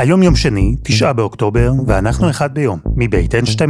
[0.00, 3.68] היום יום שני, תשעה באוקטובר, ואנחנו אחד ביום, מבית N12.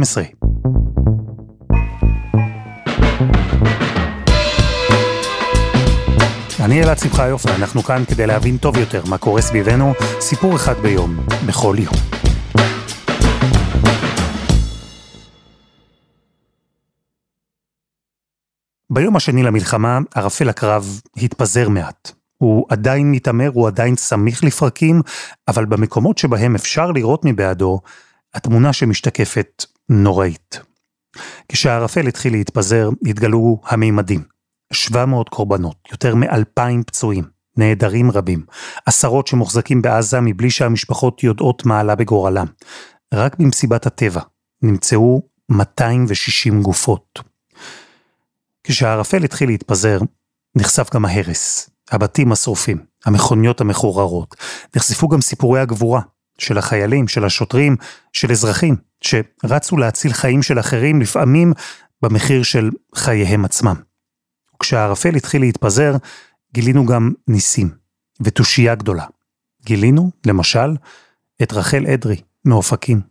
[6.65, 11.17] אני אלעד שמחיוף, ואנחנו כאן כדי להבין טוב יותר מה קורה סביבנו, סיפור אחד ביום,
[11.47, 11.95] בכל יום.
[18.89, 22.20] ביום השני למלחמה, ערפל הקרב התפזר מעט.
[22.41, 25.01] הוא עדיין מתעמר, הוא עדיין סמיך לפרקים,
[25.47, 27.81] אבל במקומות שבהם אפשר לראות מבעדו,
[28.33, 30.59] התמונה שמשתקפת נוראית.
[31.49, 34.23] כשהערפל התחיל להתפזר, התגלו המימדים.
[34.73, 37.23] 700 קורבנות, יותר מ-2,000 פצועים,
[37.57, 38.45] נעדרים רבים,
[38.85, 42.47] עשרות שמוחזקים בעזה מבלי שהמשפחות יודעות מה עלה בגורלם.
[43.13, 44.21] רק במסיבת הטבע
[44.61, 47.19] נמצאו 260 גופות.
[48.63, 49.99] כשהערפל התחיל להתפזר,
[50.55, 54.35] נחשף גם ההרס, הבתים השרופים, המכוניות המחוררות.
[54.75, 56.01] נחשפו גם סיפורי הגבורה
[56.37, 57.75] של החיילים, של השוטרים,
[58.13, 61.53] של אזרחים, שרצו להציל חיים של אחרים, לפעמים
[62.01, 63.75] במחיר של חייהם עצמם.
[64.59, 65.95] כשהערפל התחיל להתפזר,
[66.53, 67.69] גילינו גם ניסים
[68.21, 69.05] ותושייה גדולה.
[69.65, 70.75] גילינו, למשל,
[71.43, 73.01] את רחל אדרי מאופקים.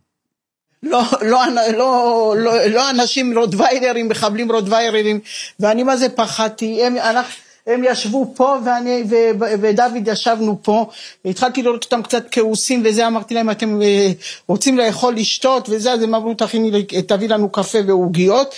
[0.83, 1.43] לא, לא,
[1.77, 5.19] לא, לא, לא אנשים רוטוויילרים, מחבלים רוטוויילרים,
[5.59, 7.33] ואני מה זה פחדתי, הם, אנחנו,
[7.67, 9.15] הם ישבו פה ואני ו,
[9.61, 10.89] ודוד ישבנו פה,
[11.25, 14.11] התחלתי לראות אותם קצת כעוסים וזה, אמרתי להם אתם אה,
[14.47, 15.69] רוצים לאכול לשתות?
[15.69, 18.55] וזה, אז הם אמרו תכיני, תביא לנו קפה ועוגיות,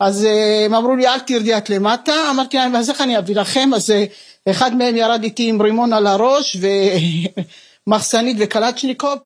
[0.00, 3.36] אז אה, הם אמרו לי אל תרדי את למטה, אמרתי להם אז איך אני אביא
[3.36, 4.04] לכם, אז אה,
[4.50, 6.56] אחד מהם ירד איתי עם רימון על הראש
[7.86, 9.18] ומחסנית וקלצ'ניקוב.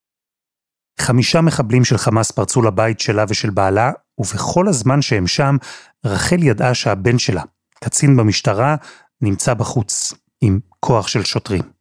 [1.00, 5.56] חמישה מחבלים של חמאס פרצו לבית שלה ושל בעלה, ובכל הזמן שהם שם,
[6.06, 7.42] רחל ידעה שהבן שלה,
[7.84, 8.76] קצין במשטרה,
[9.20, 11.77] נמצא בחוץ, עם כוח של שוטרים.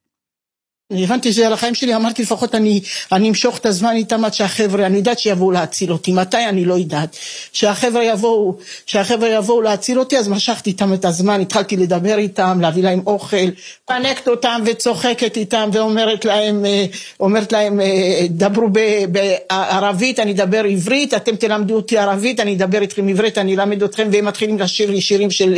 [0.91, 4.85] הבנתי שזה על החיים שלי, אמרתי לפחות אני, אני אמשוך את הזמן איתם עד שהחבר'ה,
[4.85, 6.45] אני יודעת שיבואו להציל אותי, מתי?
[6.49, 7.17] אני לא יודעת.
[7.53, 8.55] שהחבר'ה יבואו,
[8.85, 13.47] שהחבר'ה יבואו להציל אותי, אז משכתי איתם את הזמן, התחלתי לדבר איתם, להביא להם אוכל,
[13.85, 16.85] פנקת אותם וצוחקת איתם ואומרת להם, אה,
[17.19, 18.67] אומרת להם, אה, דברו
[19.11, 24.07] בערבית, אני אדבר עברית, אתם תלמדו אותי ערבית, אני אדבר איתכם עברית, אני אלמד אתכם,
[24.11, 25.57] והם מתחילים לשיר לי שירים של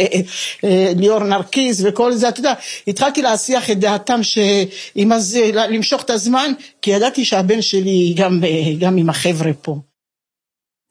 [0.64, 2.54] אה, ליאור נרקיס וכל זה, אתה יודע,
[2.88, 5.38] התחלתי להסיח את דעתם שאם אז
[5.70, 8.42] למשוך את הזמן, כי ידעתי שהבן שלי גם,
[8.80, 9.82] גם עם החבר'ה פה.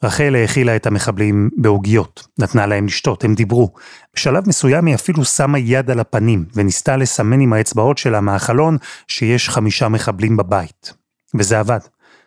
[0.05, 3.71] רחל האכילה את המחבלים בעוגיות, נתנה להם לשתות, הם דיברו.
[4.15, 8.77] בשלב מסוים היא אפילו שמה יד על הפנים, וניסתה לסמן עם האצבעות שלה מהחלון
[9.09, 10.93] שיש חמישה מחבלים בבית.
[11.34, 11.81] וזה עבד.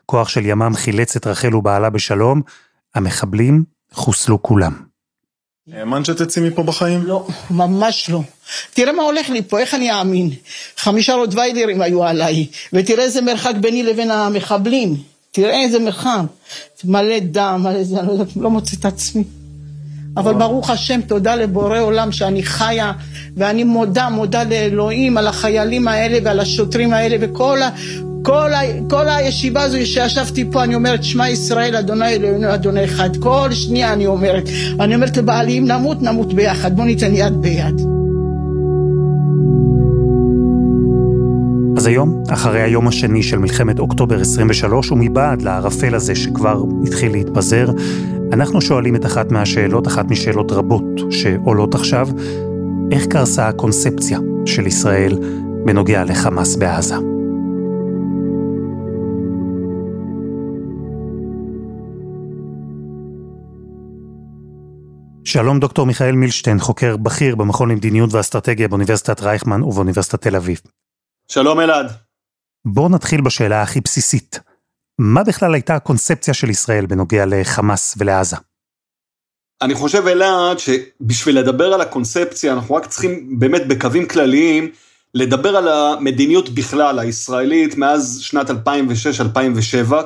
[0.06, 2.42] כוח של ימ"מ חילץ את רחל ובעלה בשלום,
[2.96, 4.91] המחבלים חוסלו כולם.
[5.78, 7.04] האמנת שתצאי מפה בחיים?
[7.04, 8.22] לא, ממש לא.
[8.74, 10.30] תראה מה הולך לי פה, איך אני אאמין?
[10.78, 14.96] חמישה רוטוויילרים היו עליי, ותראה איזה מרחק ביני לבין המחבלים.
[15.32, 16.22] תראה איזה מרחק.
[16.84, 19.24] מלא דם, מלא זה, אני לא, לא מוצא את עצמי.
[20.18, 22.92] אבל ברוך השם, תודה לבורא עולם שאני חיה,
[23.38, 27.59] ואני מודה, מודה לאלוהים על החיילים האלה ועל השוטרים האלה וכל.
[28.22, 28.59] כל, ה,
[28.90, 33.18] כל הישיבה הזו שישבתי פה, אני אומרת, שמע ישראל, אדוני אלוהינו, אדוני אחד.
[33.18, 34.50] כל שנייה אני אומרת.
[34.80, 36.76] אני אומרת לבעלי, אם נמות, נמות ביחד.
[36.76, 37.82] בוא ניתן יד ביד.
[41.78, 47.70] אז היום, אחרי היום השני של מלחמת אוקטובר 23, ומבעד לערפל הזה שכבר התחיל להתפזר,
[48.34, 52.08] אנחנו שואלים את אחת מהשאלות, אחת משאלות רבות שעולות עכשיו,
[52.92, 55.18] איך קרסה הקונספציה של ישראל
[55.66, 57.11] בנוגע לחמאס בעזה?
[65.31, 70.62] שלום דוקטור מיכאל מילשטיין, חוקר בכיר במכון למדיניות ואסטרטגיה באוניברסיטת רייכמן ובאוניברסיטת תל אביב.
[71.28, 71.92] שלום אלעד.
[72.66, 74.40] בואו נתחיל בשאלה הכי בסיסית.
[75.00, 78.36] מה בכלל הייתה הקונספציה של ישראל בנוגע לחמאס ולעזה?
[79.62, 84.72] אני חושב אלעד שבשביל לדבר על הקונספציה אנחנו רק צריכים באמת בקווים כלליים
[85.14, 88.53] לדבר על המדיניות בכלל הישראלית מאז שנת 2006-2007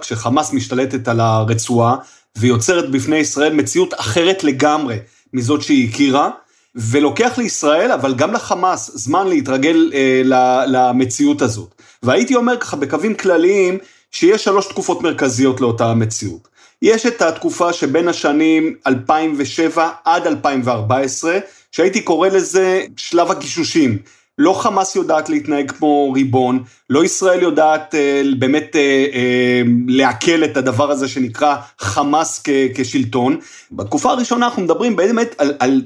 [0.02, 1.96] כשחמאס משתלטת על הרצועה
[2.38, 4.98] ויוצרת בפני ישראל מציאות אחרת לגמרי
[5.34, 6.30] מזאת שהיא הכירה.
[6.76, 10.22] ולוקח לישראל, אבל גם לחמאס, זמן להתרגל אה,
[10.68, 11.82] למציאות הזאת.
[12.04, 13.78] והייתי אומר ככה בקווים כלליים,
[14.12, 16.48] שיש שלוש תקופות מרכזיות לאותה המציאות.
[16.82, 21.40] יש את התקופה שבין השנים 2007 עד 2014,
[21.72, 23.98] שהייתי קורא לזה שלב הגישושים.
[24.38, 30.58] לא חמאס יודעת להתנהג כמו ריבון, לא ישראל יודעת אה, באמת אה, אה, לעכל את
[30.58, 32.44] הדבר הזה שנקרא חמאס
[32.76, 33.38] כשלטון.
[33.72, 35.82] בתקופה הראשונה אנחנו מדברים באמת על, על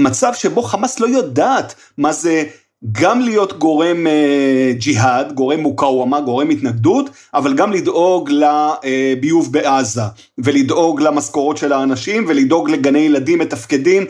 [0.00, 2.44] מצב שבו חמאס לא יודעת מה זה
[2.92, 10.02] גם להיות גורם אה, ג'יהאד, גורם מוקאוומה, גורם התנגדות, אבל גם לדאוג לביוב בעזה,
[10.38, 14.04] ולדאוג למשכורות של האנשים, ולדאוג לגני ילדים מתפקדים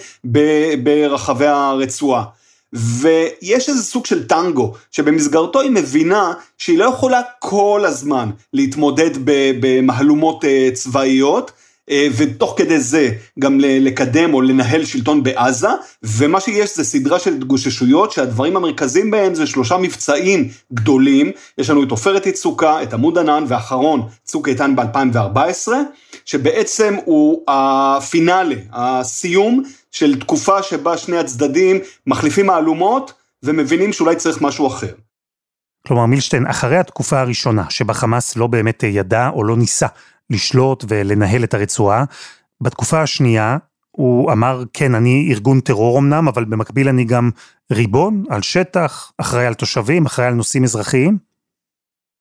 [0.82, 2.24] ברחבי הרצועה.
[2.74, 9.10] ויש איזה סוג של טנגו, שבמסגרתו היא מבינה שהיא לא יכולה כל הזמן להתמודד
[9.60, 11.52] במהלומות אה, צבאיות,
[11.90, 15.68] אה, ותוך כדי זה גם לקדם או לנהל שלטון בעזה,
[16.02, 21.82] ומה שיש זה סדרה של התגוששויות שהדברים המרכזיים בהן זה שלושה מבצעים גדולים, יש לנו
[21.82, 25.68] את עופרת יצוקה, את עמוד ענן ואחרון צוק איתן ב-2014,
[26.24, 33.12] שבעצם הוא הפינאלה, הסיום של תקופה שבה שני הצדדים מחליפים מהלומות
[33.42, 34.92] ומבינים שאולי צריך משהו אחר.
[35.86, 39.86] כלומר מילשטיין, אחרי התקופה הראשונה שבה חמאס לא באמת ידע או לא ניסה
[40.30, 42.04] לשלוט ולנהל את הרצועה,
[42.60, 43.56] בתקופה השנייה
[43.90, 47.30] הוא אמר, כן, אני ארגון טרור אמנם, אבל במקביל אני גם
[47.72, 51.18] ריבון על שטח, אחראי על תושבים, אחראי על נושאים אזרחיים.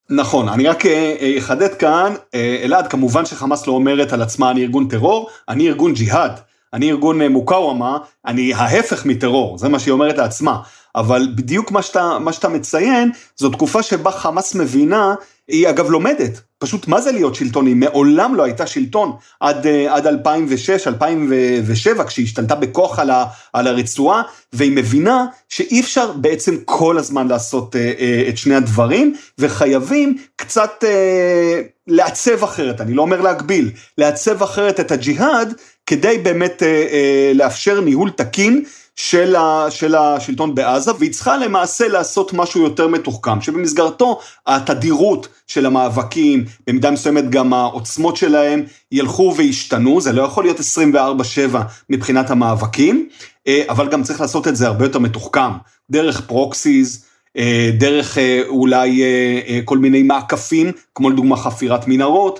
[0.09, 4.51] נכון, אני רק אה, אה, אחדד כאן, אה, אלעד, כמובן שחמאס לא אומרת על עצמה
[4.51, 6.39] אני ארגון טרור, אני ארגון ג'יהאד.
[6.73, 10.61] אני ארגון מוקאוומה, אני ההפך מטרור, זה מה שהיא אומרת לעצמה.
[10.95, 15.15] אבל בדיוק מה שאתה, מה שאתה מציין, זו תקופה שבה חמאס מבינה,
[15.47, 19.95] היא אגב לומדת, פשוט מה זה להיות שלטון, היא מעולם לא הייתה שלטון עד, אה,
[19.95, 24.21] עד 2006, 2007, כשהיא השתלטה בכוח על, ה, על הרצועה,
[24.53, 30.83] והיא מבינה שאי אפשר בעצם כל הזמן לעשות אה, אה, את שני הדברים, וחייבים קצת
[30.83, 35.53] אה, לעצב אחרת, אני לא אומר להגביל, לעצב אחרת את הג'יהאד,
[35.85, 38.63] כדי באמת אה, אה, לאפשר ניהול תקין
[38.95, 45.65] של, ה, של השלטון בעזה, והיא צריכה למעשה לעשות משהו יותר מתוחכם, שבמסגרתו התדירות של
[45.65, 50.61] המאבקים, במידה מסוימת גם העוצמות שלהם, ילכו וישתנו, זה לא יכול להיות 24-7
[51.89, 53.09] מבחינת המאבקים,
[53.47, 55.51] אה, אבל גם צריך לעשות את זה הרבה יותר מתוחכם,
[55.91, 57.05] דרך פרוקסיס,
[57.77, 58.17] דרך
[58.47, 59.03] אולי
[59.65, 62.39] כל מיני מעקפים, כמו לדוגמה חפירת מנהרות,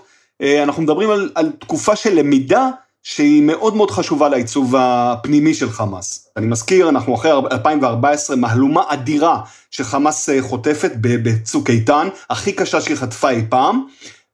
[0.63, 2.69] אנחנו מדברים על, על תקופה של למידה
[3.03, 6.27] שהיא מאוד מאוד חשובה לעיצוב הפנימי של חמאס.
[6.37, 9.41] אני מזכיר, אנחנו אחרי 2014, מהלומה אדירה
[9.71, 13.85] שחמאס אה, חוטפת בצוק איתן, הכי קשה שהיא חטפה אי פעם,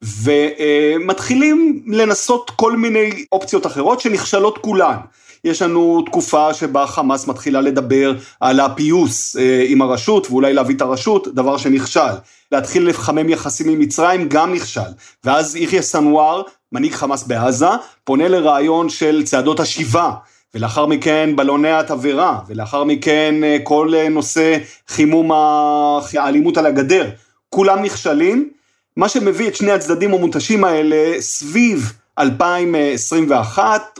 [0.01, 4.97] ומתחילים לנסות כל מיני אופציות אחרות שנכשלות כולן.
[5.43, 10.81] יש לנו תקופה שבה חמאס מתחילה לדבר על הפיוס אה, עם הרשות ואולי להביא את
[10.81, 12.13] הרשות, דבר שנכשל.
[12.51, 14.81] להתחיל לחמם יחסים עם מצרים גם נכשל.
[15.23, 17.67] ואז יחיא סנוואר, מנהיג חמאס בעזה,
[18.03, 20.11] פונה לרעיון של צעדות השיבה.
[20.53, 24.57] ולאחר מכן בלוני התבערה, ולאחר מכן אה, כל אה, נושא
[24.87, 27.09] חימום האלימות על הגדר,
[27.49, 28.49] כולם נכשלים,
[28.97, 33.99] מה שמביא את שני הצדדים המותשים האלה סביב 2021,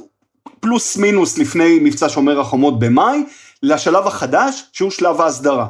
[0.60, 3.24] פלוס מינוס לפני מבצע שומר החומות במאי,
[3.64, 5.68] לשלב החדש שהוא שלב ההסדרה.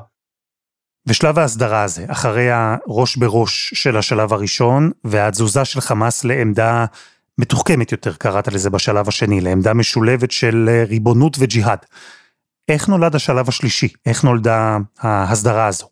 [1.10, 6.86] ושלב ההסדרה הזה, אחרי הראש בראש של השלב הראשון, והתזוזה של חמאס לעמדה
[7.38, 11.80] מתוחכמת יותר, קראת לזה בשלב השני, לעמדה משולבת של ריבונות וג'יהאד.
[12.68, 13.88] איך נולד השלב השלישי?
[14.06, 15.88] איך נולדה ההסדרה הזו?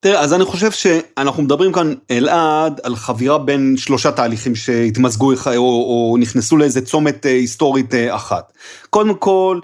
[0.00, 5.52] תראה, אז אני חושב שאנחנו מדברים כאן, אלעד, על חבירה בין שלושה תהליכים שהתמזגו או,
[5.56, 8.52] או נכנסו לאיזה צומת אה, היסטורית אה, אחת.
[8.90, 9.60] קודם כל,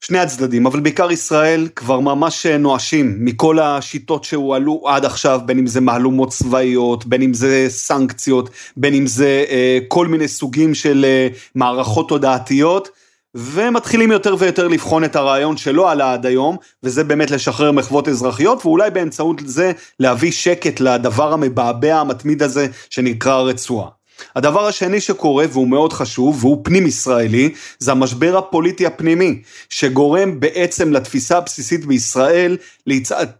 [0.00, 5.58] שני הצדדים, אבל בעיקר ישראל, כבר ממש אה, נואשים מכל השיטות שהועלו עד עכשיו, בין
[5.58, 10.74] אם זה מהלומות צבאיות, בין אם זה סנקציות, בין אם זה אה, כל מיני סוגים
[10.74, 12.88] של אה, מערכות תודעתיות.
[13.34, 18.66] ומתחילים יותר ויותר לבחון את הרעיון שלא עלה עד היום, וזה באמת לשחרר מחוות אזרחיות,
[18.66, 23.97] ואולי באמצעות זה להביא שקט לדבר המבעבע המתמיד הזה שנקרא הרצועה.
[24.36, 30.92] הדבר השני שקורה, והוא מאוד חשוב, והוא פנים ישראלי, זה המשבר הפוליטי הפנימי, שגורם בעצם
[30.92, 32.56] לתפיסה הבסיסית בישראל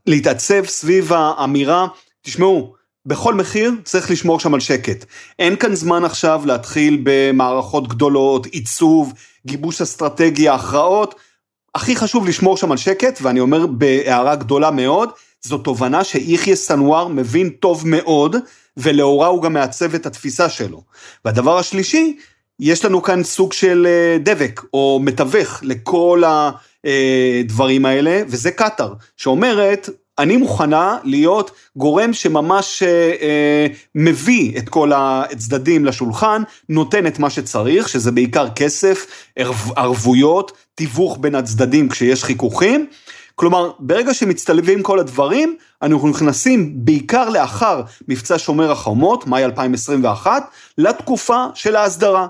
[0.07, 1.87] להתעצב סביב האמירה,
[2.23, 5.05] תשמעו, בכל מחיר צריך לשמור שם על שקט.
[5.39, 9.13] אין כאן זמן עכשיו להתחיל במערכות גדולות, עיצוב,
[9.47, 11.15] גיבוש אסטרטגיה, הכרעות.
[11.75, 15.09] הכי חשוב לשמור שם על שקט, ואני אומר בהערה גדולה מאוד,
[15.43, 18.37] זו תובנה שיחיא סנוואר מבין טוב מאוד,
[18.79, 20.83] ולאורה הוא גם מעצב את התפיסה שלו.
[21.25, 22.17] והדבר השלישי,
[22.61, 29.89] יש לנו כאן סוג של אה, דבק, או מתווך לכל הדברים האלה, וזה קטאר, שאומרת,
[30.19, 37.31] אני מוכנה להיות גורם שממש אה, אה, מביא את כל הצדדים לשולחן, נותן את מה
[37.31, 39.07] שצריך, שזה בעיקר כסף,
[39.77, 42.87] ערבויות, תיווך בין הצדדים כשיש חיכוכים.
[43.39, 50.43] כלומר, ברגע שמצטלבים כל הדברים, אנחנו נכנסים בעיקר לאחר מבצע שומר החומות, מאי 2021,
[50.79, 52.27] לתקופה של ההסדרה.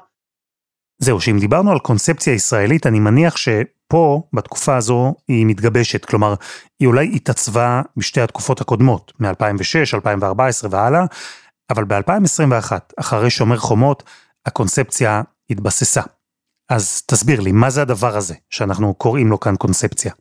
[0.98, 6.04] זהו, שאם דיברנו על קונספציה ישראלית, אני מניח שפה, בתקופה הזו, היא מתגבשת.
[6.04, 6.34] כלומר,
[6.80, 11.04] היא אולי התעצבה בשתי התקופות הקודמות, מ-2006, 2014 והלאה,
[11.70, 14.02] אבל ב-2021, אחרי שומר חומות,
[14.46, 16.02] הקונספציה התבססה.
[16.68, 20.12] אז תסביר לי, מה זה הדבר הזה שאנחנו קוראים לו כאן קונספציה?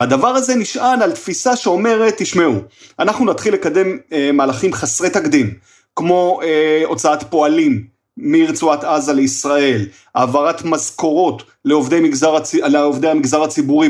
[0.00, 2.54] הדבר הזה נשען על תפיסה שאומרת, תשמעו,
[2.98, 5.54] אנחנו נתחיל לקדם אה, מהלכים חסרי תקדים,
[5.96, 7.84] כמו אה, הוצאת פועלים
[8.16, 13.88] מרצועת עזה לישראל, העברת משכורות לעובדי, מגזר, לעובדי המגזר הציבורי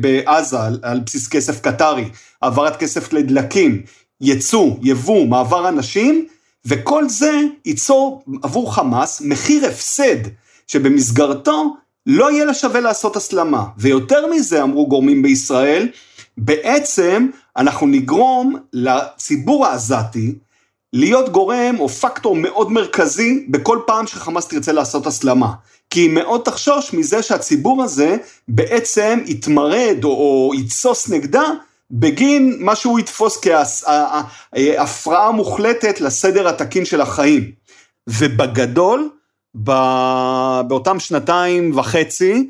[0.00, 2.08] בעזה על, על בסיס כסף קטרי,
[2.42, 3.82] העברת כסף לדלקים,
[4.20, 6.26] ייצוא, יבוא, מעבר אנשים,
[6.66, 10.28] וכל זה ייצור עבור חמאס מחיר הפסד,
[10.66, 13.64] שבמסגרתו לא יהיה לה שווה לעשות הסלמה.
[13.78, 15.88] ויותר מזה, אמרו גורמים בישראל,
[16.36, 20.34] בעצם אנחנו נגרום לציבור העזתי
[20.92, 25.52] להיות גורם או פקטור מאוד מרכזי בכל פעם שחמאס תרצה לעשות הסלמה.
[25.90, 28.16] כי היא מאוד תחשוש מזה שהציבור הזה
[28.48, 31.44] בעצם יתמרד או, יתסוס נגדה
[31.90, 33.40] בגין מה שהוא יתפוס
[34.52, 37.52] כהפרעה מוחלטת לסדר התקין של החיים.
[38.08, 39.10] ובגדול,
[39.54, 42.48] באותם שנתיים וחצי,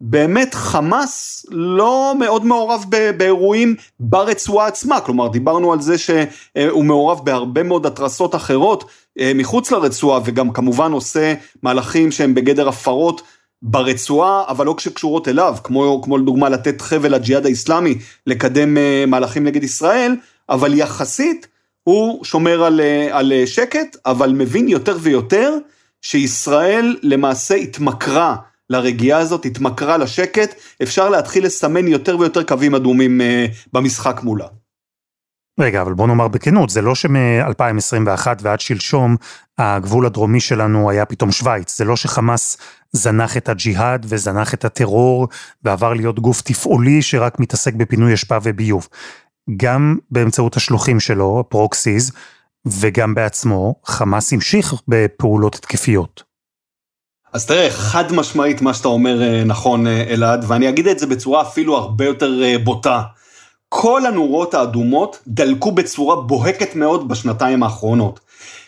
[0.00, 2.84] באמת חמאס לא מאוד מעורב
[3.16, 8.84] באירועים ברצועה עצמה, כלומר דיברנו על זה שהוא מעורב בהרבה מאוד התרסות אחרות
[9.18, 13.22] אה, מחוץ לרצועה וגם כמובן עושה מהלכים שהם בגדר הפרות
[13.62, 19.44] ברצועה, אבל לא שקשורות אליו, כמו, כמו לדוגמה לתת חבל לג'יהאד האיסלאמי לקדם אה, מהלכים
[19.44, 20.16] נגד ישראל,
[20.48, 21.46] אבל יחסית
[21.82, 25.58] הוא שומר על, אה, על שקט, אבל מבין יותר ויותר
[26.04, 28.36] שישראל למעשה התמכרה
[28.70, 34.46] לרגיעה הזאת, התמכרה לשקט, אפשר להתחיל לסמן יותר ויותר קווים אדומים אה, במשחק מולה.
[35.60, 39.16] רגע, אבל בוא נאמר בכנות, זה לא שמ-2021 ועד שלשום
[39.58, 42.56] הגבול הדרומי שלנו היה פתאום שווייץ, זה לא שחמאס
[42.92, 45.28] זנח את הג'יהאד וזנח את הטרור
[45.62, 48.88] ועבר להיות גוף תפעולי שרק מתעסק בפינוי אשפה וביוב.
[49.56, 52.12] גם באמצעות השלוחים שלו, proxies,
[52.66, 56.22] וגם בעצמו, חמאס המשיך בפעולות התקפיות.
[57.32, 61.06] אז תראה, חד משמעית מה שאתה אומר אה, נכון, אה, אלעד, ואני אגיד את זה
[61.06, 63.02] בצורה אפילו הרבה יותר אה, בוטה.
[63.68, 68.20] כל הנורות האדומות דלקו בצורה בוהקת מאוד בשנתיים האחרונות.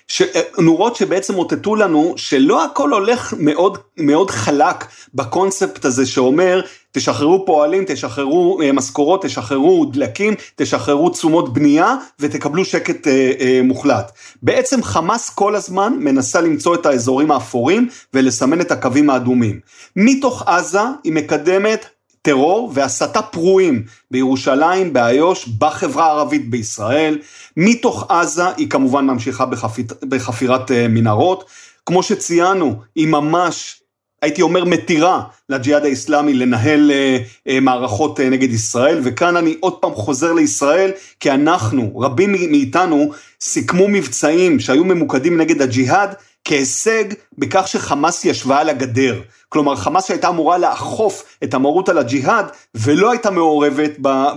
[0.08, 0.22] ש...
[0.58, 4.84] נורות שבעצם אותתו לנו שלא הכל הולך מאוד מאוד חלק
[5.14, 6.60] בקונספט הזה שאומר
[6.92, 14.12] תשחררו פועלים, תשחררו אה, משכורות, תשחררו דלקים, תשחררו תשומות בנייה ותקבלו שקט אה, אה, מוחלט.
[14.42, 19.60] בעצם חמאס כל הזמן מנסה למצוא את האזורים האפורים ולסמן את הקווים האדומים.
[19.96, 21.86] מתוך עזה היא מקדמת
[22.26, 27.18] טרור והסתה פרועים בירושלים, באיו"ש, בחברה הערבית בישראל.
[27.56, 31.44] מתוך עזה היא כמובן ממשיכה בחפיר, בחפירת אה, מנהרות.
[31.86, 33.80] כמו שציינו, היא ממש,
[34.22, 37.18] הייתי אומר, מתירה לג'יהאד האיסלאמי לנהל אה,
[37.48, 40.90] אה, מערכות נגד ישראל, וכאן אני עוד פעם חוזר לישראל,
[41.20, 46.14] כי אנחנו, רבים מאיתנו, סיכמו מבצעים שהיו ממוקדים נגד הג'יהאד,
[46.46, 47.04] כהישג
[47.38, 49.20] בכך שחמאס ישבה על הגדר.
[49.48, 53.90] כלומר, חמאס שהייתה אמורה לאכוף את המרות על הג'יהאד ולא הייתה מעורבת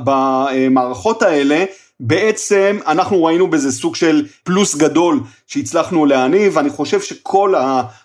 [0.03, 1.65] במערכות האלה,
[1.99, 7.53] בעצם אנחנו ראינו בזה סוג של פלוס גדול שהצלחנו להניב, ואני חושב שכל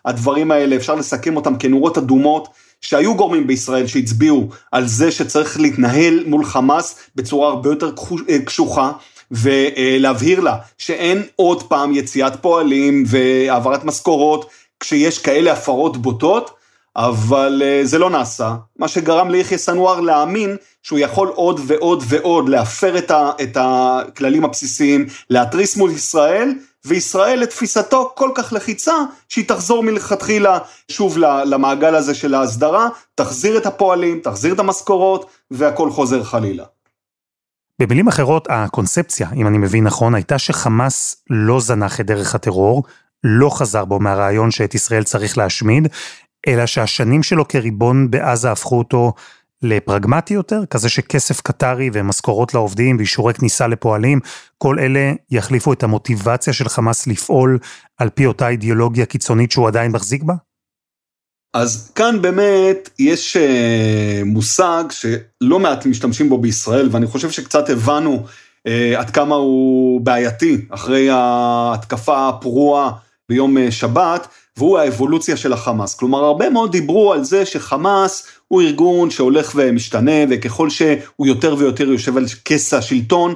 [0.04, 2.48] הדברים האלה אפשר לסכם אותם כנורות אדומות.
[2.80, 7.92] שהיו גורמים בישראל שהצביעו על זה שצריך להתנהל מול חמאס בצורה הרבה יותר
[8.44, 8.92] קשוחה,
[9.34, 14.50] ולהבהיר לה שאין עוד פעם יציאת פועלים והעברת משכורות
[14.80, 16.50] כשיש כאלה הפרות בוטות,
[16.96, 22.48] אבל אה, זה לא נעשה, מה שגרם ליחיא סנואר להאמין שהוא יכול עוד ועוד ועוד
[22.48, 28.94] להפר את, ה, את הכללים הבסיסיים, להתריס מול ישראל, וישראל לתפיסתו כל כך לחיצה,
[29.28, 30.58] שהיא תחזור מלכתחילה
[30.90, 36.64] שוב למעגל הזה של ההסדרה, תחזיר את הפועלים, תחזיר את המשכורות, והכל חוזר חלילה.
[37.82, 42.82] במילים אחרות, הקונספציה, אם אני מבין נכון, הייתה שחמאס לא זנח את דרך הטרור,
[43.24, 45.88] לא חזר בו מהרעיון שאת ישראל צריך להשמיד,
[46.48, 49.12] אלא שהשנים שלו כריבון בעזה הפכו אותו
[49.62, 54.20] לפרגמטי יותר, כזה שכסף קטרי ומשכורות לעובדים ואישורי כניסה לפועלים,
[54.58, 57.58] כל אלה יחליפו את המוטיבציה של חמאס לפעול
[57.98, 60.34] על פי אותה אידיאולוגיה קיצונית שהוא עדיין מחזיק בה?
[61.54, 68.22] אז כאן באמת יש אה, מושג שלא מעט משתמשים בו בישראל, ואני חושב שקצת הבנו
[68.66, 72.90] אה, עד כמה הוא בעייתי אחרי ההתקפה הפרועה
[73.28, 75.94] ביום אה, שבת, והוא האבולוציה של החמאס.
[75.94, 81.90] כלומר, הרבה מאוד דיברו על זה שחמאס הוא ארגון שהולך ומשתנה, וככל שהוא יותר ויותר
[81.90, 83.34] יושב על כס השלטון,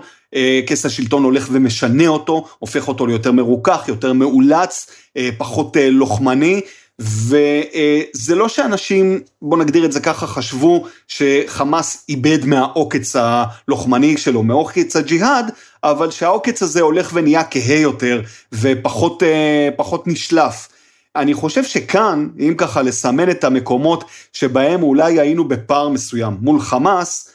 [0.66, 4.90] כס השלטון הולך ומשנה אותו, הופך אותו ליותר מרוכך, יותר מאולץ,
[5.38, 6.60] פחות לוחמני.
[7.00, 14.96] וזה לא שאנשים, בוא נגדיר את זה ככה, חשבו שחמאס איבד מהעוקץ הלוחמני שלו, מעוקץ
[14.96, 15.52] הג'יהאד,
[15.84, 19.22] אבל שהעוקץ הזה הולך ונהיה כהה יותר ופחות
[20.06, 20.68] נשלף.
[21.16, 27.28] אני חושב שכאן, אם ככה לסמן את המקומות שבהם אולי היינו בפער מסוים מול חמאס,
[27.28, 27.32] אה,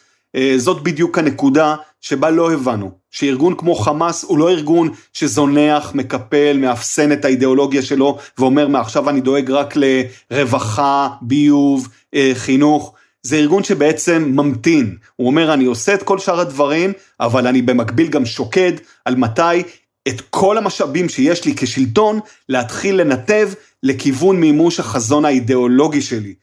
[0.58, 7.12] זאת בדיוק הנקודה שבה לא הבנו, שארגון כמו חמאס הוא לא ארגון שזונח, מקפל, מאפסן
[7.12, 12.94] את האידיאולוגיה שלו ואומר מעכשיו אני דואג רק לרווחה, ביוב, אה, חינוך.
[13.24, 18.08] זה ארגון שבעצם ממתין, הוא אומר אני עושה את כל שאר הדברים, אבל אני במקביל
[18.08, 18.72] גם שוקד
[19.06, 19.64] על מתי
[20.08, 23.50] את כל המשאבים שיש לי כשלטון להתחיל לנתב
[23.84, 26.34] לכיוון מימוש החזון האידיאולוגי שלי.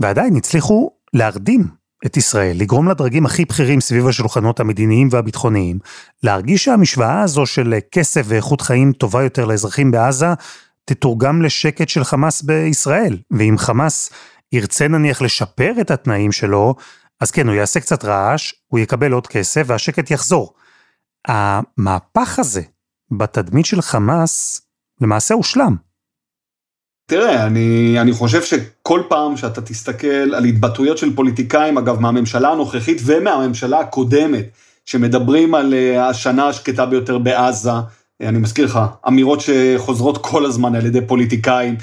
[0.00, 1.64] ועדיין הצליחו להרדים
[2.06, 5.78] את ישראל, לגרום לדרגים הכי בכירים סביב השולחנות המדיניים והביטחוניים,
[6.22, 10.26] להרגיש שהמשוואה הזו של כסף ואיכות חיים טובה יותר לאזרחים בעזה,
[10.84, 13.18] תתורגם לשקט של חמאס בישראל.
[13.30, 14.10] ואם חמאס
[14.52, 16.74] ירצה נניח לשפר את התנאים שלו,
[17.20, 20.54] אז כן, הוא יעשה קצת רעש, הוא יקבל עוד כסף והשקט יחזור.
[21.28, 22.62] המהפך הזה
[23.10, 24.60] בתדמית של חמאס
[25.00, 25.85] למעשה הושלם.
[27.08, 32.98] תראה, אני, אני חושב שכל פעם שאתה תסתכל על התבטאויות של פוליטיקאים, אגב, מהממשלה הנוכחית
[33.04, 34.44] ומהממשלה הקודמת,
[34.84, 37.70] שמדברים על uh, השנה השקטה ביותר בעזה,
[38.20, 41.80] אני מזכיר לך, אמירות שחוזרות כל הזמן על ידי פוליטיקאים, אה,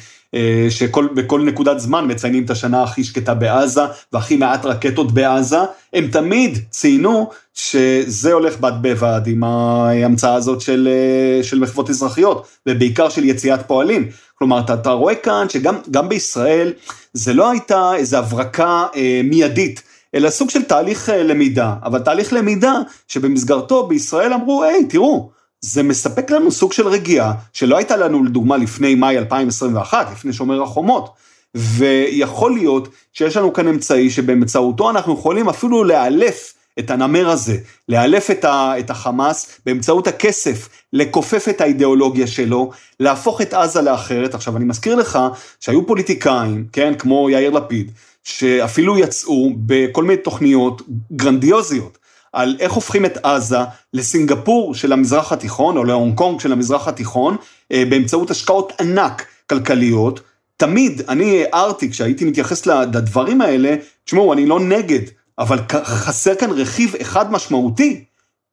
[0.69, 3.81] שבכל נקודת זמן מציינים את השנה הכי שקטה בעזה
[4.13, 5.57] והכי מעט רקטות בעזה,
[5.93, 12.47] הם תמיד ציינו שזה הולך בד בבד עם ההמצאה הזאת של, אה, של מחוות אזרחיות,
[12.67, 14.09] ובעיקר של יציאת פועלים.
[14.35, 16.73] כלומר, אתה, אתה רואה כאן שגם בישראל
[17.13, 19.83] זה לא הייתה איזו הברקה אה, מיידית.
[20.15, 22.73] אלא סוג של תהליך אה, למידה, אבל תהליך למידה
[23.07, 25.29] שבמסגרתו בישראל אמרו, היי, תראו,
[25.63, 30.63] זה מספק לנו סוג של רגיעה, שלא הייתה לנו לדוגמה לפני מאי 2021, לפני שומר
[30.63, 31.09] החומות.
[31.55, 37.57] ויכול להיות שיש לנו כאן אמצעי שבאמצעותו אנחנו יכולים אפילו לאלף את הנמר הזה,
[37.89, 44.33] לאלף את, ה, את החמאס באמצעות הכסף, לכופף את האידיאולוגיה שלו, להפוך את עזה לאחרת.
[44.35, 45.19] עכשיו אני מזכיר לך
[45.59, 47.91] שהיו פוליטיקאים, כן, כמו יאיר לפיד,
[48.23, 51.97] שאפילו יצאו בכל מיני תוכניות גרנדיוזיות.
[52.33, 53.59] על איך הופכים את עזה
[53.93, 57.37] לסינגפור של המזרח התיכון, או להונג קונג של המזרח התיכון,
[57.71, 60.19] אה, באמצעות השקעות ענק כלכליות.
[60.57, 65.01] תמיד אני הערתי, כשהייתי מתייחס לדברים האלה, תשמעו, אני לא נגד,
[65.39, 68.03] אבל חסר כאן רכיב אחד משמעותי.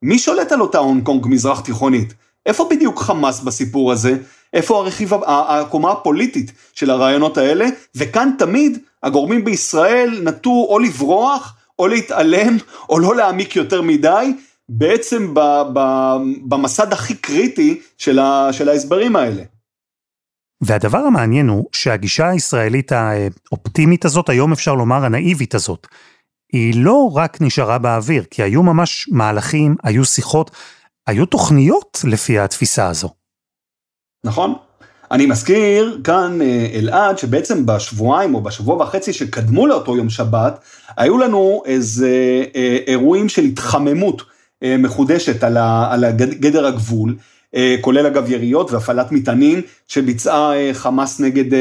[0.03, 2.15] מי שולט על אותה הונג קונג מזרח תיכונית?
[2.47, 4.17] איפה בדיוק חמאס בסיפור הזה?
[4.53, 7.67] איפה הרכיב, הקומה הפוליטית של הרעיונות האלה?
[7.95, 12.57] וכאן תמיד הגורמים בישראל נטו או לברוח, או להתעלם,
[12.89, 14.33] או לא להעמיק יותר מדי,
[14.69, 15.41] בעצם ב,
[15.75, 15.81] ב,
[16.49, 19.43] במסד הכי קריטי של, ה, של ההסברים האלה.
[20.61, 25.87] והדבר המעניין הוא שהגישה הישראלית האופטימית הזאת, היום אפשר לומר הנאיבית הזאת,
[26.53, 30.51] היא לא רק נשארה באוויר, כי היו ממש מהלכים, היו שיחות,
[31.07, 33.09] היו תוכניות לפי התפיסה הזו.
[34.25, 34.55] נכון.
[35.11, 40.61] אני מזכיר כאן אה, אלעד שבעצם בשבועיים או בשבוע וחצי שקדמו לאותו יום שבת,
[40.97, 44.23] היו לנו איזה אה, אירועים של התחממות
[44.63, 47.17] אה, מחודשת על גדר הגבול.
[47.81, 51.55] כולל אגב יריות והפעלת מטענים שביצעה חמאס נגד,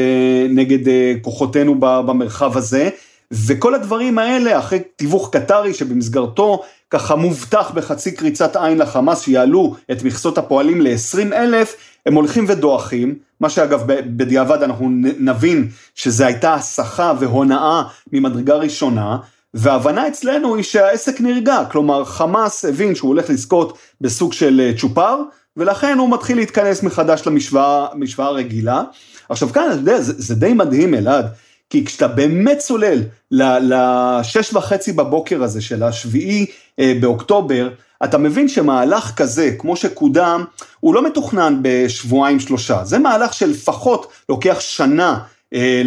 [0.50, 2.88] נגד כוחותינו במרחב הזה.
[3.32, 10.02] וכל הדברים האלה אחרי תיווך קטרי שבמסגרתו ככה מובטח בחצי קריצת עין לחמאס שיעלו את
[10.02, 11.76] מכסות הפועלים ל-20 אלף,
[12.06, 19.16] הם הולכים ודועכים, מה שאגב בדיעבד אנחנו נבין שזה הייתה הסחה והונאה ממדרגה ראשונה,
[19.54, 25.22] וההבנה אצלנו היא שהעסק נרגע, כלומר חמאס הבין שהוא הולך לזכות בסוג של אה, צ'ופר,
[25.56, 28.82] ולכן הוא מתחיל להתכנס מחדש למשוואה הרגילה.
[29.28, 31.26] עכשיו כאן, אתה יודע, זה, זה די מדהים אלעד,
[31.70, 36.46] כי כשאתה באמת צולל לשש וחצי בבוקר הזה של השביעי
[36.78, 37.68] אה, באוקטובר,
[38.04, 40.44] אתה מבין שמהלך כזה, כמו שקודם,
[40.80, 45.18] הוא לא מתוכנן בשבועיים שלושה, זה מהלך שלפחות לוקח שנה
[45.54, 45.82] אה,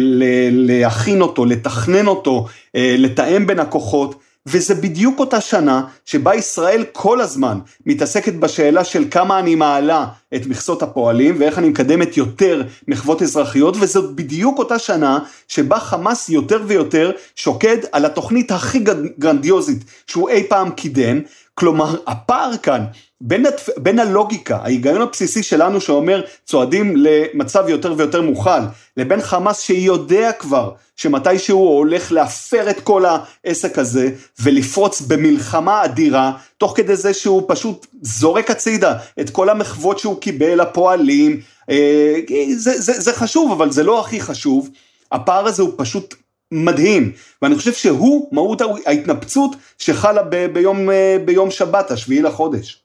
[0.50, 4.14] להכין אותו, לתכנן אותו, אה, לתאם בין הכוחות,
[4.46, 10.46] וזה בדיוק אותה שנה שבה ישראל כל הזמן מתעסקת בשאלה של כמה אני מעלה את
[10.46, 16.62] מכסות הפועלים ואיך אני מקדמת יותר מחוות אזרחיות וזאת בדיוק אותה שנה שבה חמאס יותר
[16.66, 18.84] ויותר שוקד על התוכנית הכי
[19.18, 21.20] גרנדיוזית שהוא אי פעם קידם
[21.54, 22.84] כלומר, הפער כאן
[23.20, 23.68] בין, התפ...
[23.78, 28.60] בין הלוגיקה, ההיגיון הבסיסי שלנו שאומר צועדים למצב יותר ויותר מוכל,
[28.96, 34.10] לבין חמאס שיודע כבר שמתישהו הוא הולך להפר את כל העסק הזה
[34.42, 40.60] ולפרוץ במלחמה אדירה, תוך כדי זה שהוא פשוט זורק הצידה את כל המחוות שהוא קיבל,
[40.60, 41.40] הפועלים,
[41.70, 42.14] אה,
[42.56, 44.68] זה, זה, זה חשוב, אבל זה לא הכי חשוב.
[45.12, 46.14] הפער הזה הוא פשוט
[46.54, 47.12] מדהים,
[47.42, 52.84] ואני חושב שהוא מהות ההתנפצות שחלה ב, ביום, אה, ביום שבת, השביעי לחודש.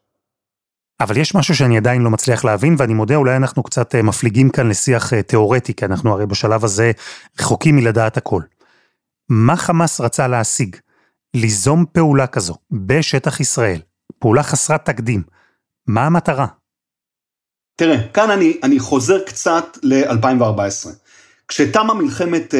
[1.00, 4.50] אבל יש משהו שאני עדיין לא מצליח להבין, ואני מודה, אולי אנחנו קצת אה, מפליגים
[4.50, 6.92] כאן לשיח תיאורטי, כי אנחנו הרי בשלב הזה
[7.40, 8.42] רחוקים מלדעת הכל.
[9.30, 10.76] מה חמאס רצה להשיג?
[11.34, 13.82] ליזום פעולה כזו בשטח ישראל,
[14.20, 15.24] פעולה חסרת תקדים.
[15.88, 16.46] מה המטרה?
[17.76, 20.90] תראה, כאן אני, אני חוזר קצת ל-2014.
[21.50, 22.54] כשתמה מלחמת,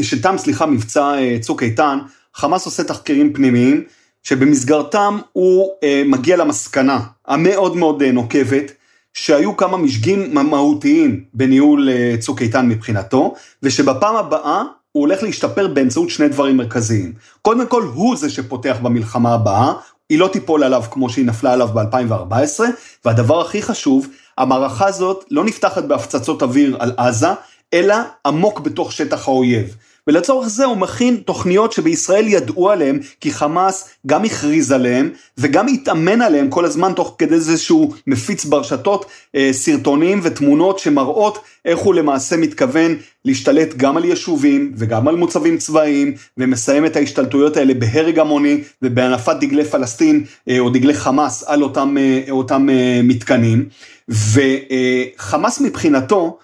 [0.00, 1.98] כשתם, סליחה, מבצע אה, צוק איתן,
[2.34, 3.84] חמאס עושה תחקירים פנימיים,
[4.22, 8.72] שבמסגרתם הוא אה, מגיע למסקנה המאוד מאוד אה, נוקבת,
[9.14, 16.28] שהיו כמה משגים מהותיים בניהול צוק איתן מבחינתו, ושבפעם הבאה הוא הולך להשתפר באמצעות שני
[16.28, 17.12] דברים מרכזיים.
[17.42, 19.72] קודם כל, הוא זה שפותח במלחמה הבאה,
[20.08, 22.60] היא לא תיפול עליו כמו שהיא נפלה עליו ב-2014,
[23.04, 27.28] והדבר הכי חשוב, המערכה הזאת לא נפתחת בהפצצות אוויר על עזה,
[27.74, 27.94] אלא
[28.26, 29.76] עמוק בתוך שטח האויב.
[30.06, 36.22] ולצורך זה הוא מכין תוכניות שבישראל ידעו עליהן, כי חמאס גם הכריז עליהן וגם התאמן
[36.22, 41.94] עליהן כל הזמן תוך כדי זה שהוא מפיץ ברשתות אה, סרטונים ותמונות שמראות איך הוא
[41.94, 48.18] למעשה מתכוון להשתלט גם על יישובים וגם על מוצבים צבאיים ומסיים את ההשתלטויות האלה בהרג
[48.18, 53.68] המוני ובהנפת דגלי פלסטין אה, או דגלי חמאס על אותם, אה, אותם אה, מתקנים.
[54.08, 56.38] וחמאס מבחינתו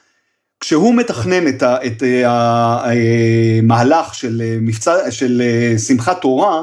[0.60, 2.02] כשהוא מתכנן את, ה, את
[3.62, 5.42] המהלך של מבצע, של
[5.86, 6.62] שמחת תורה,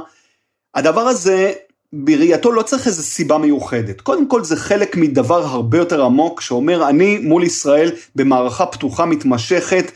[0.76, 1.54] הדבר הזה
[1.94, 4.02] בראייתו לא צריך איזו סיבה מיוחדת.
[4.02, 9.92] קודם כל זה חלק מדבר הרבה יותר עמוק שאומר אני מול ישראל במערכה פתוחה מתמשכת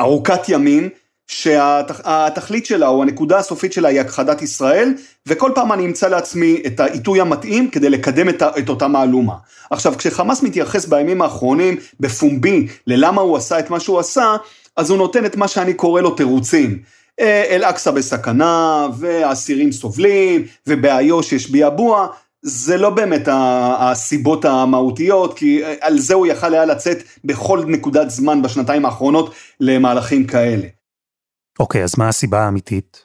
[0.00, 0.88] ארוכת ימים,
[1.26, 4.94] שהתכלית שלה או הנקודה הסופית שלה היא הכחדת ישראל,
[5.26, 9.34] וכל פעם אני אמצא לעצמי את העיתוי המתאים כדי לקדם את, את אותה מהלומה.
[9.70, 14.36] עכשיו, כשחמאס מתייחס בימים האחרונים בפומבי ללמה הוא עשה את מה שהוא עשה,
[14.76, 16.78] אז הוא נותן את מה שאני קורא לו תירוצים.
[17.20, 22.06] אה, אל-אקצא בסכנה, והאסירים סובלים, ובאיו"ש יש ביעבוע,
[22.42, 23.28] זה לא באמת
[23.78, 30.26] הסיבות המהותיות, כי על זה הוא יכל היה לצאת בכל נקודת זמן בשנתיים האחרונות למהלכים
[30.26, 30.75] כאלה.
[31.60, 33.04] אוקיי, אז מה הסיבה האמיתית?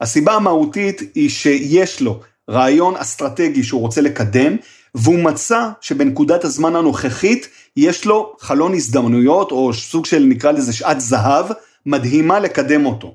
[0.00, 4.56] הסיבה המהותית היא שיש לו רעיון אסטרטגי שהוא רוצה לקדם,
[4.94, 11.00] והוא מצא שבנקודת הזמן הנוכחית יש לו חלון הזדמנויות, או סוג של נקרא לזה שעת
[11.00, 11.46] זהב,
[11.86, 13.14] מדהימה לקדם אותו.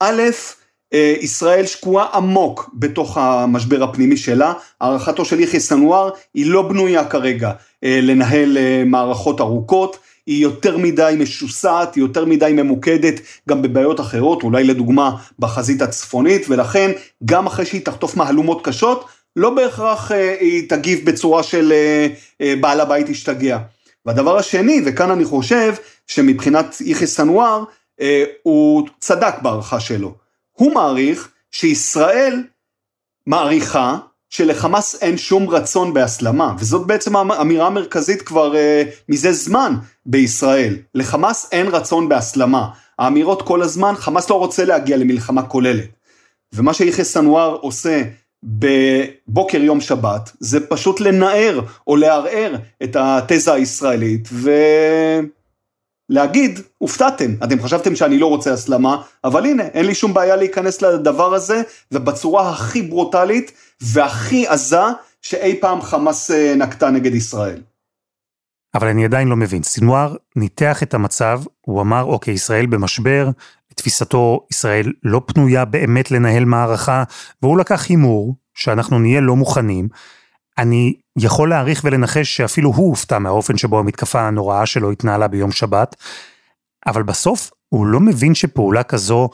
[0.00, 0.22] א',
[0.92, 7.04] אה, ישראל שקועה עמוק בתוך המשבר הפנימי שלה, הערכתו של יחיא סנואר היא לא בנויה
[7.04, 7.52] כרגע
[7.84, 13.14] אה, לנהל אה, מערכות ארוכות, היא יותר מדי משוסעת, היא יותר מדי ממוקדת
[13.48, 16.90] גם בבעיות אחרות, אולי לדוגמה בחזית הצפונית, ולכן
[17.24, 19.04] גם אחרי שהיא תחטוף מהלומות קשות,
[19.36, 22.06] לא בהכרח אה, היא תגיב בצורה של אה,
[22.40, 23.58] אה, בעל הבית השתגע.
[24.06, 25.74] והדבר השני, וכאן אני חושב
[26.06, 27.64] שמבחינת יחיא סנואר,
[28.00, 30.14] אה, הוא צדק בהערכה שלו.
[30.52, 32.42] הוא מעריך שישראל
[33.26, 33.96] מעריכה
[34.30, 39.74] שלחמאס אין שום רצון בהסלמה, וזאת בעצם האמירה המרכזית כבר אה, מזה זמן
[40.06, 40.76] בישראל.
[40.94, 42.68] לחמאס אין רצון בהסלמה.
[42.98, 45.88] האמירות כל הזמן, חמאס לא רוצה להגיע למלחמה כוללת.
[46.54, 48.02] ומה שיחיא סנואר עושה
[48.42, 54.50] בבוקר יום שבת, זה פשוט לנער או לערער את התזה הישראלית, ו...
[56.08, 60.82] להגיד, הופתעתם, אתם חשבתם שאני לא רוצה הסלמה, אבל הנה, אין לי שום בעיה להיכנס
[60.82, 64.82] לדבר הזה, ובצורה הכי ברוטלית והכי עזה
[65.22, 67.60] שאי פעם חמאס אה, נקטה נגד ישראל.
[68.74, 73.30] אבל אני עדיין לא מבין, סינואר ניתח את המצב, הוא אמר, אוקיי, ישראל במשבר,
[73.70, 77.04] לתפיסתו ישראל לא פנויה באמת לנהל מערכה,
[77.42, 79.88] והוא לקח הימור, שאנחנו נהיה לא מוכנים,
[80.58, 85.96] אני יכול להעריך ולנחש שאפילו הוא הופתע מהאופן שבו המתקפה הנוראה שלו התנהלה ביום שבת,
[86.86, 89.28] אבל בסוף הוא לא מבין שפעולה כזו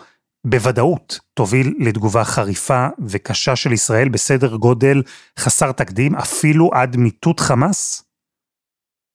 [0.46, 5.02] בוודאות תוביל לתגובה חריפה וקשה של ישראל בסדר גודל
[5.38, 8.04] חסר תקדים, אפילו עד מיטוט חמאס?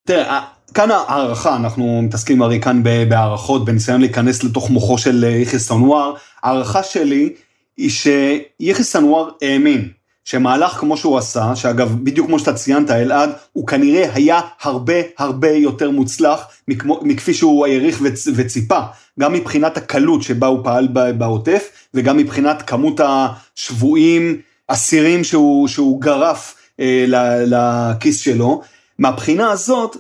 [0.08, 6.14] תראה, כאן הערכה, אנחנו מתעסקים הרי כאן בהערכות, בניסיון להיכנס לתוך מוחו של יחיא סנואר,
[6.44, 7.34] הערכה שלי
[7.78, 9.90] היא שיחיא סנואר האמין
[10.30, 15.52] שמהלך כמו שהוא עשה, שאגב, בדיוק כמו שאתה ציינת, אלעד, הוא כנראה היה הרבה הרבה
[15.52, 18.80] יותר מוצלח מכמו, מכפי שהוא העריך וצ, וציפה,
[19.20, 20.88] גם מבחינת הקלות שבה הוא פעל
[21.18, 27.06] בעוטף, וגם מבחינת כמות השבויים, אסירים שהוא, שהוא גרף אה,
[27.46, 28.62] לכיס שלו.
[29.00, 29.98] מהבחינה הזאת,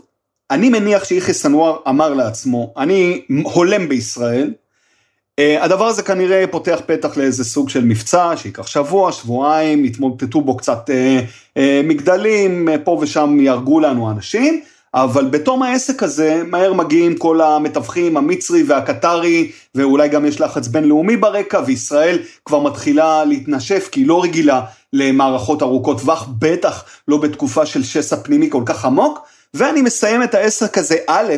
[0.51, 4.53] אני מניח שיחיא סנואר אמר לעצמו, אני הולם בישראל,
[5.59, 10.89] הדבר הזה כנראה פותח פתח לאיזה סוג של מבצע שייקח שבוע, שבועיים, יתמוטטו בו קצת
[10.89, 11.19] אה,
[11.57, 14.61] אה, מגדלים, פה ושם יהרגו לנו אנשים,
[14.93, 21.17] אבל בתום העסק הזה, מהר מגיעים כל המתווכים, המצרי והקטרי, ואולי גם יש לחץ בינלאומי
[21.17, 24.61] ברקע, וישראל כבר מתחילה להתנשף, כי היא לא רגילה
[24.93, 29.19] למערכות ארוכות טווח, בטח לא בתקופה של שסע פנימי כל כך עמוק,
[29.53, 31.33] ואני מסיים את העסק הזה, א',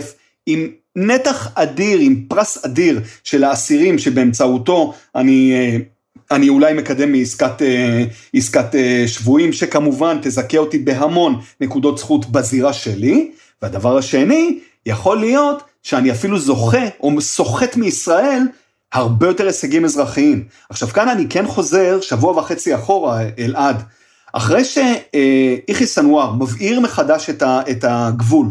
[0.45, 5.77] עם נתח אדיר, עם פרס אדיר של האסירים שבאמצעותו אני אה,
[6.31, 12.73] אני אולי מקדם מעסקת אה, עסקת אה, שבויים, שכמובן תזכה אותי בהמון נקודות זכות בזירה
[12.73, 13.31] שלי.
[13.61, 18.41] והדבר השני, יכול להיות שאני אפילו זוכה או סוחט מישראל
[18.93, 20.43] הרבה יותר הישגים אזרחיים.
[20.69, 23.83] עכשיו כאן אני כן חוזר שבוע וחצי אחורה, אלעד.
[24.33, 27.29] אחרי שאיחי סנואר מבעיר מחדש
[27.69, 28.47] את הגבול,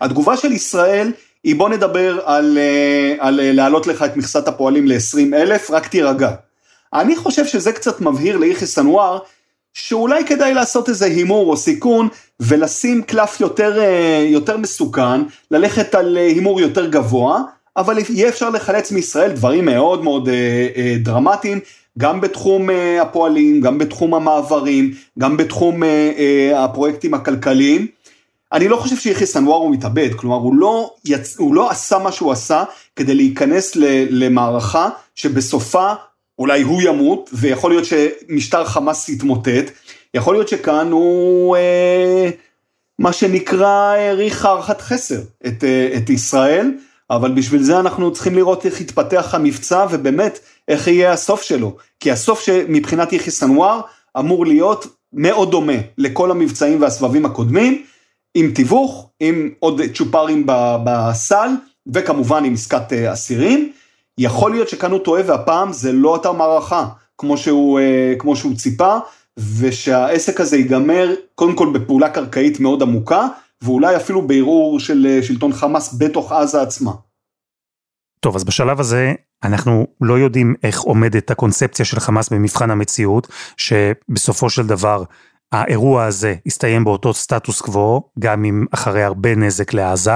[0.00, 1.12] התגובה של ישראל
[1.44, 6.30] היא בוא נדבר על, אה, על להעלות לך את מכסת הפועלים ל-20 אלף, רק תירגע.
[6.94, 9.18] אני חושב שזה קצת מבהיר לאיחי סנואר,
[9.74, 12.08] שאולי כדאי לעשות איזה הימור או סיכון,
[12.40, 17.42] ולשים קלף יותר, אה, יותר מסוכן, ללכת על אה, הימור יותר גבוה,
[17.76, 21.60] אבל יהיה אפשר לחלץ מישראל דברים מאוד מאוד אה, דרמטיים,
[21.98, 22.68] גם בתחום
[23.02, 25.82] הפועלים, גם בתחום המעברים, גם בתחום
[26.54, 27.86] הפרויקטים הכלכליים.
[28.52, 31.36] אני לא חושב שיחיא סנוואר הוא מתאבד, כלומר הוא לא, יצ...
[31.38, 32.64] הוא לא עשה מה שהוא עשה
[32.96, 33.76] כדי להיכנס
[34.10, 35.92] למערכה שבסופה
[36.38, 39.70] אולי הוא ימות, ויכול להיות שמשטר חמאס יתמוטט,
[40.14, 42.30] יכול להיות שכאן הוא אה,
[42.98, 46.72] מה שנקרא העריך הערכת חסר את, אה, את ישראל,
[47.10, 52.10] אבל בשביל זה אנחנו צריכים לראות איך יתפתח המבצע ובאמת איך יהיה הסוף שלו, כי
[52.10, 53.80] הסוף שמבחינת יחיא סנוואר
[54.18, 57.82] אמור להיות מאוד דומה לכל המבצעים והסבבים הקודמים,
[58.34, 60.46] עם תיווך, עם עוד צ'ופרים
[60.84, 61.48] בסל,
[61.86, 63.72] וכמובן עם עסקת אה, אסירים.
[64.18, 66.86] יכול להיות שכאן הוא טועה והפעם זה לא אותה מערכה
[67.18, 68.98] כמו שהוא, אה, כמו שהוא ציפה,
[69.58, 73.26] ושהעסק הזה ייגמר קודם כל בפעולה קרקעית מאוד עמוקה,
[73.62, 76.92] ואולי אפילו בערעור של אה, שלטון חמאס בתוך עזה עצמה.
[78.20, 84.50] טוב, אז בשלב הזה אנחנו לא יודעים איך עומדת הקונספציה של חמאס במבחן המציאות, שבסופו
[84.50, 85.04] של דבר
[85.54, 90.12] האירוע הזה הסתיים באותו סטטוס קוו, גם אם אחרי הרבה נזק לעזה.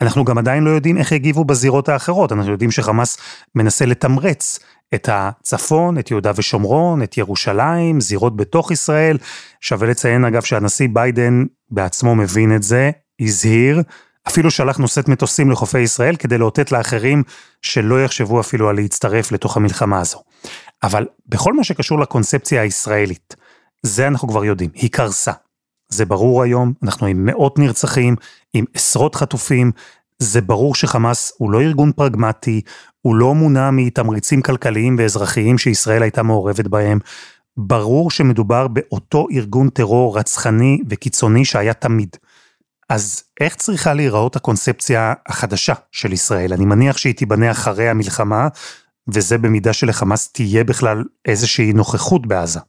[0.00, 3.18] אנחנו גם עדיין לא יודעים איך יגיבו בזירות האחרות, אנחנו יודעים שחמאס
[3.54, 4.58] מנסה לתמרץ
[4.94, 9.18] את הצפון, את יהודה ושומרון, את ירושלים, זירות בתוך ישראל.
[9.60, 13.82] שווה לציין אגב שהנשיא ביידן בעצמו מבין את זה, הזהיר,
[14.28, 17.22] אפילו שלח נושאת מטוסים לחופי ישראל כדי לאותת לאחרים
[17.62, 20.22] שלא יחשבו אפילו על להצטרף לתוך המלחמה הזו.
[20.82, 23.34] אבל בכל מה שקשור לקונספציה הישראלית,
[23.86, 25.32] זה אנחנו כבר יודעים, היא קרסה.
[25.88, 28.16] זה ברור היום, אנחנו עם מאות נרצחים,
[28.54, 29.72] עם עשרות חטופים,
[30.18, 32.60] זה ברור שחמאס הוא לא ארגון פרגמטי,
[33.00, 36.98] הוא לא מונע מתמריצים כלכליים ואזרחיים שישראל הייתה מעורבת בהם.
[37.56, 42.16] ברור שמדובר באותו ארגון טרור רצחני וקיצוני שהיה תמיד.
[42.88, 46.52] אז איך צריכה להיראות הקונספציה החדשה של ישראל?
[46.52, 48.48] אני מניח שהיא תיבנה אחרי המלחמה,
[49.08, 52.60] וזה במידה שלחמאס תהיה בכלל איזושהי נוכחות בעזה.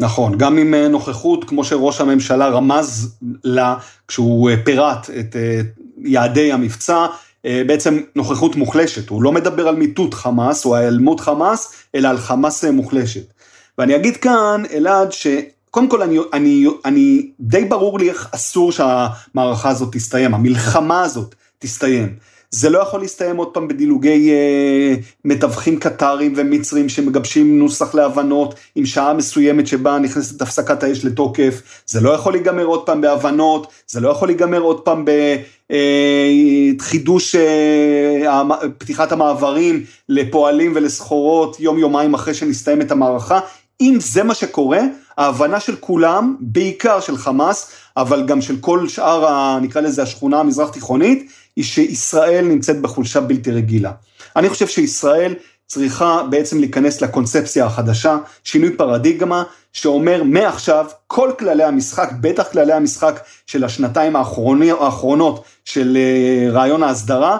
[0.00, 3.76] נכון, גם עם אה, נוכחות, כמו שראש הממשלה רמז לה
[4.08, 5.60] כשהוא אה, פירט את אה,
[6.04, 7.06] יעדי המבצע,
[7.44, 12.64] בעצם נוכחות מוחלשת, הוא לא מדבר על מיטוט חמאס או העלמות חמאס, אלא על חמאס
[12.64, 13.32] מוחלשת.
[13.78, 19.68] ואני אגיד כאן, אלעד, שקודם כל אני, אני, אני, די ברור לי איך אסור שהמערכה
[19.68, 22.16] הזאת תסתיים, המלחמה הזאת תסתיים.
[22.50, 28.86] זה לא יכול להסתיים עוד פעם בדילוגי אה, מתווכים קטרים ומצרים שמגבשים נוסח להבנות עם
[28.86, 34.00] שעה מסוימת שבה נכנסת הפסקת האש לתוקף, זה לא יכול להיגמר עוד פעם בהבנות, זה
[34.00, 35.04] לא יכול להיגמר עוד פעם
[36.76, 38.42] בחידוש אה, אה,
[38.78, 43.40] פתיחת המעברים לפועלים ולסחורות יום יומיים אחרי שנסתיים את המערכה.
[43.80, 44.80] אם זה מה שקורה,
[45.18, 50.40] ההבנה של כולם, בעיקר של חמאס, אבל גם של כל שאר, ה, נקרא לזה השכונה
[50.40, 53.92] המזרח תיכונית, היא שישראל נמצאת בחולשה בלתי רגילה.
[54.36, 55.34] אני חושב שישראל
[55.66, 63.20] צריכה בעצם להיכנס לקונספציה החדשה, שינוי פרדיגמה, שאומר מעכשיו כל כללי המשחק, בטח כללי המשחק
[63.46, 67.38] של השנתיים האחרונות של אה, רעיון ההסדרה,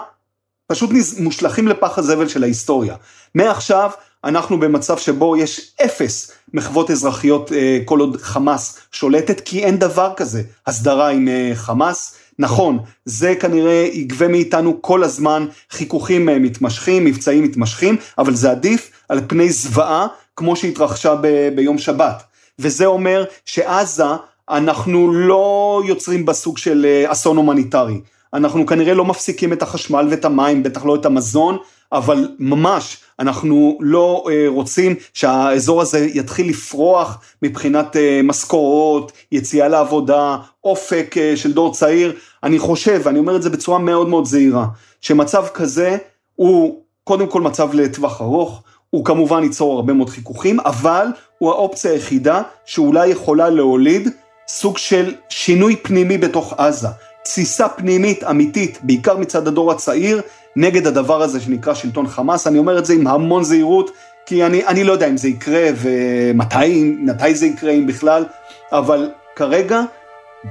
[0.67, 2.95] פשוט מושלכים לפח הזבל של ההיסטוריה.
[3.35, 3.89] מעכשיו
[4.23, 10.13] אנחנו במצב שבו יש אפס מחוות אזרחיות אה, כל עוד חמאס שולטת, כי אין דבר
[10.17, 12.15] כזה הסדרה עם אה, חמאס.
[12.41, 18.91] נכון, זה כנראה יגבה מאיתנו כל הזמן חיכוכים אה, מתמשכים, מבצעים מתמשכים, אבל זה עדיף
[19.09, 22.23] על פני זוועה כמו שהתרחשה ב- ביום שבת.
[22.59, 24.03] וזה אומר שעזה,
[24.49, 28.01] אנחנו לא יוצרים בסוג של אסון הומניטרי.
[28.33, 31.57] אנחנו כנראה לא מפסיקים את החשמל ואת המים, בטח לא את המזון,
[31.91, 40.37] אבל ממש אנחנו לא אה, רוצים שהאזור הזה יתחיל לפרוח מבחינת אה, משכורות, יציאה לעבודה,
[40.63, 42.13] אופק אה, של דור צעיר.
[42.43, 44.65] אני חושב, ואני אומר את זה בצורה מאוד מאוד זהירה,
[45.01, 45.97] שמצב כזה
[46.35, 51.05] הוא קודם כל מצב לטווח ארוך, הוא כמובן ייצור הרבה מאוד חיכוכים, אבל
[51.37, 54.09] הוא האופציה היחידה שאולי יכולה להוליד
[54.47, 56.87] סוג של שינוי פנימי בתוך עזה.
[57.23, 60.21] תסיסה פנימית אמיתית, בעיקר מצד הדור הצעיר,
[60.55, 62.47] נגד הדבר הזה שנקרא שלטון חמאס.
[62.47, 63.91] אני אומר את זה עם המון זהירות,
[64.25, 68.25] כי אני, אני לא יודע אם זה יקרה ומתי זה יקרה, אם בכלל,
[68.71, 69.81] אבל כרגע,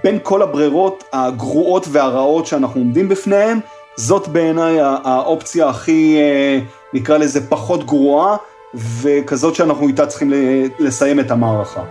[0.04, 3.58] בין כל הברירות הגרועות והרעות שאנחנו עומדים בפניהן,
[3.96, 6.58] זאת בעיניי האופציה הכי, אה,
[6.94, 8.36] נקרא לזה, פחות גרועה,
[8.74, 10.32] וכזאת שאנחנו איתה צריכים
[10.78, 11.82] לסיים את המערכה.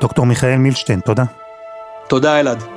[0.00, 1.24] דוקטור מיכאל מילשטיין, תודה.
[2.08, 2.75] תודה אלעד.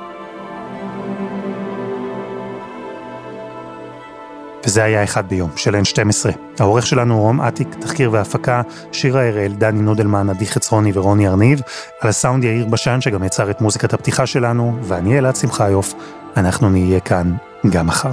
[4.66, 6.30] וזה היה אחד ביום של N12.
[6.58, 11.60] העורך שלנו רום אטיק, תחקיר והפקה, שירה הראל, דני נודלמן, עדי חצרוני ורוני ארניב,
[12.00, 15.94] על הסאונד יאיר בשן שגם יצר את מוזיקת הפתיחה שלנו, ואני אלעד שמחיוף,
[16.36, 17.34] אנחנו נהיה כאן
[17.70, 18.12] גם מחר.